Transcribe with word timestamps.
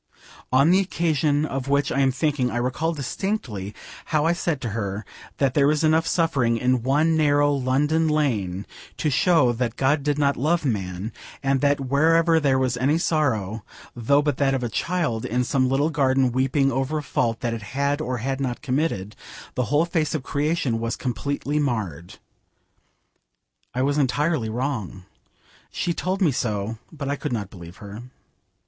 On 0.51 0.71
the 0.71 0.79
occasion 0.79 1.45
of 1.45 1.67
which 1.67 1.91
I 1.91 1.99
am 1.99 2.11
thinking 2.11 2.49
I 2.49 2.57
recall 2.57 2.91
distinctly 2.91 3.75
how 4.05 4.25
I 4.25 4.33
said 4.33 4.59
to 4.61 4.69
her 4.69 5.05
that 5.37 5.53
there 5.53 5.67
was 5.67 5.83
enough 5.83 6.07
suffering 6.07 6.57
in 6.57 6.81
one 6.81 7.15
narrow 7.15 7.51
London 7.51 8.07
lane 8.07 8.65
to 8.97 9.11
show 9.11 9.51
that 9.53 9.75
God 9.75 10.01
did 10.01 10.17
not 10.17 10.35
love 10.37 10.65
man, 10.65 11.11
and 11.43 11.61
that 11.61 11.79
wherever 11.81 12.39
there 12.39 12.57
was 12.57 12.77
any 12.77 12.97
sorrow, 12.97 13.63
though 13.95 14.23
but 14.23 14.37
that 14.37 14.55
of 14.55 14.63
a 14.63 14.69
child, 14.69 15.23
in 15.23 15.43
some 15.43 15.69
little 15.69 15.91
garden 15.91 16.31
weeping 16.31 16.71
over 16.71 16.97
a 16.97 17.03
fault 17.03 17.41
that 17.41 17.53
it 17.53 17.61
had 17.77 18.01
or 18.01 18.17
had 18.17 18.41
not 18.41 18.63
committed, 18.63 19.15
the 19.53 19.65
whole 19.65 19.85
face 19.85 20.15
of 20.15 20.23
creation 20.23 20.79
was 20.79 20.95
completely 20.95 21.59
marred. 21.59 22.17
I 23.75 23.83
was 23.83 23.99
entirely 23.99 24.49
wrong. 24.49 25.05
She 25.71 25.93
told 25.93 26.23
me 26.23 26.31
so, 26.31 26.79
but 26.91 27.07
I 27.07 27.15
could 27.15 27.31
not 27.31 27.51
believe 27.51 27.77
her. 27.77 28.01